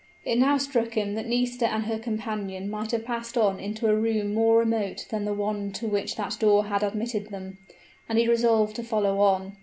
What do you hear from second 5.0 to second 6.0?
than the one to